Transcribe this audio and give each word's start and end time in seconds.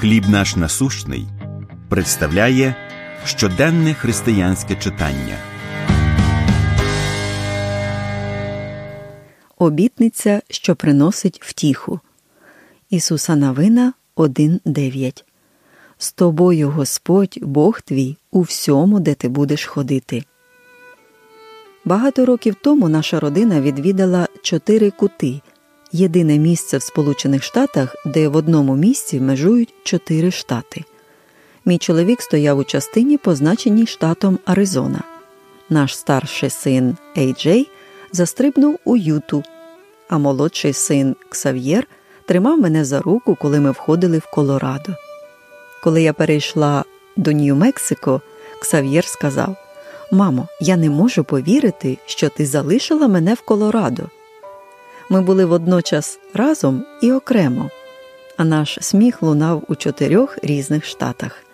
Хліб 0.00 0.28
наш 0.28 0.56
насущний 0.56 1.26
представляє 1.88 2.74
щоденне 3.24 3.94
християнське 3.94 4.76
читання. 4.76 5.36
Обітниця, 9.58 10.42
що 10.50 10.76
приносить 10.76 11.40
втіху. 11.42 12.00
Ісуса 12.90 13.36
Навина 13.36 13.92
1.9 14.16 15.24
З 15.98 16.12
тобою 16.12 16.70
Господь, 16.70 17.38
Бог 17.42 17.80
твій, 17.80 18.16
у 18.30 18.40
всьому, 18.40 19.00
де 19.00 19.14
ти 19.14 19.28
будеш 19.28 19.66
ходити. 19.66 20.24
Багато 21.84 22.26
років 22.26 22.54
тому 22.62 22.88
наша 22.88 23.20
родина 23.20 23.60
відвідала 23.60 24.28
чотири 24.42 24.90
кути 24.90 25.40
єдине 25.92 26.38
місце 26.38 26.78
в 26.78 26.82
Сполучених 26.82 27.42
Штатах, 27.42 27.96
де 28.04 28.28
в 28.28 28.36
одному 28.36 28.76
місці 28.76 29.20
межують 29.20 29.74
чотири 29.84 30.30
штати. 30.30 30.84
Мій 31.64 31.78
чоловік 31.78 32.22
стояв 32.22 32.58
у 32.58 32.64
частині, 32.64 33.18
позначеній 33.18 33.86
штатом 33.86 34.38
Аризона. 34.44 35.02
Наш 35.70 35.96
старший 35.96 36.50
син 36.50 36.96
Ей-Джей 37.16 37.68
застрибнув 38.12 38.78
у 38.84 38.96
Юту, 38.96 39.42
а 40.08 40.18
молодший 40.18 40.72
син 40.72 41.16
Ксав'єр 41.28 41.86
тримав 42.26 42.60
мене 42.60 42.84
за 42.84 43.00
руку, 43.00 43.36
коли 43.40 43.60
ми 43.60 43.70
входили 43.70 44.18
в 44.18 44.30
Колорадо. 44.30 44.92
Коли 45.82 46.02
я 46.02 46.12
перейшла 46.12 46.84
до 47.16 47.30
Нью-Мексико, 47.30 48.20
Ксав'єр 48.60 49.04
сказав: 49.04 49.56
Мамо, 50.12 50.48
я 50.60 50.76
не 50.76 50.90
можу 50.90 51.24
повірити, 51.24 51.98
що 52.06 52.28
ти 52.28 52.46
залишила 52.46 53.08
мене 53.08 53.34
в 53.34 53.40
Колорадо. 53.40 54.02
Ми 55.10 55.20
були 55.20 55.44
водночас 55.44 56.18
разом 56.34 56.84
і 57.02 57.12
окремо, 57.12 57.70
а 58.36 58.44
наш 58.44 58.78
сміх 58.80 59.22
лунав 59.22 59.64
у 59.68 59.74
чотирьох 59.74 60.38
різних 60.42 60.84
штатах. 60.84 61.44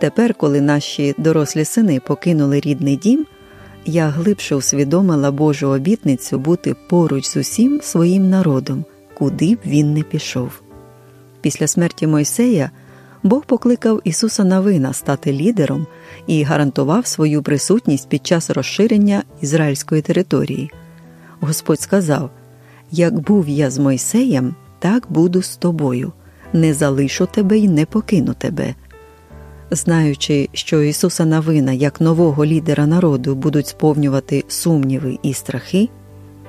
Тепер, 0.00 0.34
коли 0.34 0.60
наші 0.60 1.14
дорослі 1.18 1.64
сини 1.64 2.00
покинули 2.00 2.60
рідний 2.60 2.96
дім, 2.96 3.26
я 3.86 4.08
глибше 4.08 4.54
усвідомила 4.54 5.30
Божу 5.30 5.68
обітницю 5.68 6.38
бути 6.38 6.76
поруч 6.88 7.26
з 7.26 7.36
усім 7.36 7.80
своїм 7.82 8.30
народом, 8.30 8.84
куди 9.14 9.54
б 9.54 9.58
він 9.66 9.94
не 9.94 10.02
пішов. 10.02 10.62
Після 11.40 11.66
смерті 11.66 12.06
Мойсея 12.06 12.70
Бог 13.22 13.44
покликав 13.44 14.00
Ісуса 14.04 14.44
Навина 14.44 14.92
стати 14.92 15.32
лідером 15.32 15.86
і 16.26 16.42
гарантував 16.42 17.06
свою 17.06 17.42
присутність 17.42 18.08
під 18.08 18.26
час 18.26 18.50
розширення 18.50 19.22
ізраїльської 19.40 20.02
території. 20.02 20.70
Господь 21.40 21.80
сказав: 21.80 22.30
Як 22.90 23.20
був 23.20 23.48
я 23.48 23.70
з 23.70 23.78
Мойсеєм, 23.78 24.54
так 24.78 25.06
буду 25.08 25.42
з 25.42 25.56
тобою, 25.56 26.12
не 26.52 26.74
залишу 26.74 27.26
тебе 27.26 27.58
і 27.58 27.68
не 27.68 27.86
покину 27.86 28.34
тебе. 28.38 28.74
Знаючи, 29.70 30.48
що 30.52 30.82
Ісуса 30.82 31.24
Навина 31.24 31.72
як 31.72 32.00
нового 32.00 32.46
лідера 32.46 32.86
народу 32.86 33.34
будуть 33.34 33.66
сповнювати 33.66 34.44
сумніви 34.48 35.18
і 35.22 35.34
страхи, 35.34 35.88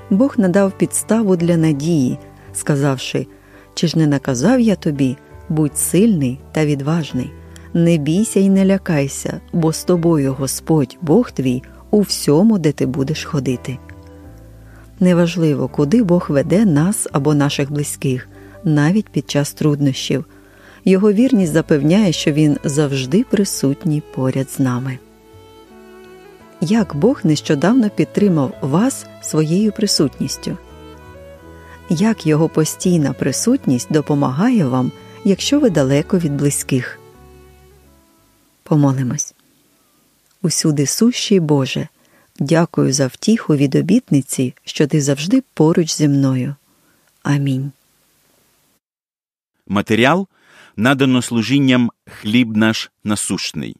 Бог 0.10 0.36
надав 0.38 0.72
підставу 0.78 1.36
для 1.36 1.58
надії, 1.58 2.18
сказавши: 2.54 3.28
Чи 3.74 3.88
ж 3.88 3.98
не 3.98 4.08
наказав 4.08 4.60
я 4.60 4.76
тобі, 4.76 5.18
будь 5.50 5.78
сильний 5.78 6.40
та 6.52 6.66
відважний, 6.66 7.32
не 7.74 7.98
бійся 7.98 8.40
й 8.40 8.50
не 8.50 8.66
лякайся, 8.66 9.42
бо 9.54 9.74
з 9.74 9.84
тобою 9.84 10.34
Господь, 10.34 10.98
Бог 11.02 11.32
твій, 11.32 11.64
у 11.92 12.02
всьому, 12.02 12.60
де 12.60 12.72
ти 12.72 12.86
будеш 12.86 13.26
ходити. 13.26 13.78
Неважливо, 15.00 15.68
куди 15.68 16.04
Бог 16.04 16.26
веде 16.30 16.66
нас 16.66 17.08
або 17.12 17.34
наших 17.34 17.72
близьких, 17.72 18.28
навіть 18.64 19.10
під 19.10 19.30
час 19.30 19.54
труднощів. 19.54 20.26
Його 20.86 21.12
вірність 21.12 21.54
запевняє, 21.54 22.12
що 22.12 22.32
він 22.32 22.58
завжди 22.64 23.24
присутній 23.24 24.04
поряд 24.16 24.50
з 24.50 24.60
нами. 24.60 25.00
Як 26.62 26.96
Бог 26.96 27.22
нещодавно 27.24 27.90
підтримав 27.90 28.54
вас 28.62 29.06
своєю 29.22 29.72
присутністю? 29.72 30.58
Як 31.90 32.28
його 32.28 32.50
постійна 32.50 33.14
присутність 33.14 33.92
допомагає 33.92 34.66
вам, 34.66 34.92
якщо 35.24 35.60
ви 35.60 35.70
далеко 35.70 36.20
від 36.20 36.38
близьких? 36.38 37.00
Помолимось. 38.64 39.34
Усюди 40.42 40.86
сущий 40.86 41.40
Боже. 41.40 41.88
Дякую 42.40 42.94
за 42.94 43.08
втіху 43.08 43.56
від 43.56 43.76
обітниці, 43.76 44.54
що 44.66 44.88
ти 44.88 45.02
завжди 45.02 45.44
поруч 45.54 45.94
зі 45.94 46.08
мною. 46.08 46.56
Амінь. 47.24 47.72
Матеріал 49.68 50.28
надано 50.76 51.22
служінням 51.22 51.92
хліб 52.06 52.58
наш 52.58 52.92
насущний. 53.04 53.76